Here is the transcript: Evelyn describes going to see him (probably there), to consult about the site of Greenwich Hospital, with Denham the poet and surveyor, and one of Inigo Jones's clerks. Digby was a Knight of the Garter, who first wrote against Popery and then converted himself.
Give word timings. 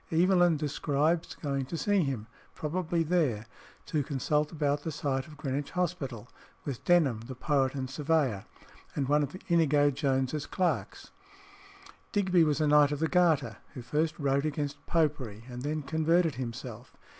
Evelyn 0.11 0.57
describes 0.57 1.35
going 1.35 1.63
to 1.65 1.77
see 1.77 2.01
him 2.01 2.25
(probably 2.55 3.03
there), 3.03 3.45
to 3.85 4.01
consult 4.01 4.51
about 4.51 4.81
the 4.81 4.91
site 4.91 5.27
of 5.27 5.37
Greenwich 5.37 5.69
Hospital, 5.77 6.27
with 6.65 6.83
Denham 6.85 7.19
the 7.27 7.35
poet 7.35 7.75
and 7.75 7.87
surveyor, 7.87 8.45
and 8.95 9.07
one 9.07 9.21
of 9.21 9.35
Inigo 9.47 9.91
Jones's 9.91 10.47
clerks. 10.47 11.11
Digby 12.11 12.43
was 12.43 12.59
a 12.59 12.65
Knight 12.67 12.91
of 12.91 12.97
the 12.97 13.07
Garter, 13.07 13.57
who 13.75 13.83
first 13.83 14.17
wrote 14.17 14.43
against 14.43 14.83
Popery 14.87 15.45
and 15.47 15.61
then 15.61 15.83
converted 15.83 16.33
himself. 16.33 16.97